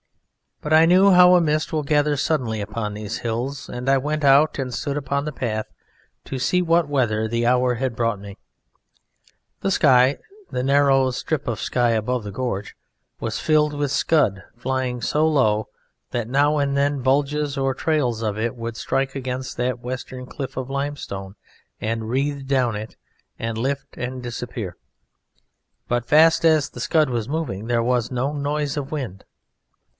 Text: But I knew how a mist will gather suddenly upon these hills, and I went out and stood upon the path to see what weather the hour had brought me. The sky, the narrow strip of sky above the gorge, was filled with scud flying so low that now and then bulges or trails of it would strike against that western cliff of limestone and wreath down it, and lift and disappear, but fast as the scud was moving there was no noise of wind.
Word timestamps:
But 0.61 0.73
I 0.73 0.85
knew 0.85 1.11
how 1.11 1.33
a 1.35 1.41
mist 1.41 1.73
will 1.73 1.83
gather 1.83 2.15
suddenly 2.17 2.61
upon 2.61 2.93
these 2.93 3.19
hills, 3.19 3.69
and 3.69 3.89
I 3.89 3.97
went 3.97 4.23
out 4.23 4.57
and 4.57 4.73
stood 4.73 4.97
upon 4.97 5.25
the 5.25 5.31
path 5.31 5.67
to 6.25 6.37
see 6.37 6.61
what 6.61 6.87
weather 6.87 7.27
the 7.27 7.47
hour 7.47 7.75
had 7.75 7.95
brought 7.95 8.19
me. 8.19 8.37
The 9.61 9.71
sky, 9.71 10.17
the 10.51 10.61
narrow 10.63 11.09
strip 11.11 11.47
of 11.47 11.59
sky 11.59 11.91
above 11.91 12.23
the 12.23 12.31
gorge, 12.31 12.75
was 13.19 13.39
filled 13.39 13.73
with 13.73 13.91
scud 13.91 14.43
flying 14.55 15.01
so 15.01 15.27
low 15.27 15.67
that 16.11 16.27
now 16.27 16.57
and 16.57 16.77
then 16.77 17.01
bulges 17.01 17.57
or 17.57 17.73
trails 17.75 18.21
of 18.23 18.37
it 18.37 18.55
would 18.55 18.77
strike 18.77 19.15
against 19.15 19.57
that 19.57 19.79
western 19.79 20.25
cliff 20.27 20.57
of 20.57 20.69
limestone 20.69 21.35
and 21.79 22.09
wreath 22.09 22.45
down 22.47 22.75
it, 22.75 22.95
and 23.39 23.57
lift 23.57 23.97
and 23.97 24.21
disappear, 24.23 24.77
but 25.87 26.07
fast 26.07 26.43
as 26.43 26.69
the 26.69 26.79
scud 26.79 27.09
was 27.09 27.29
moving 27.29 27.65
there 27.65 27.83
was 27.83 28.11
no 28.11 28.31
noise 28.33 28.77
of 28.77 28.91
wind. 28.91 29.25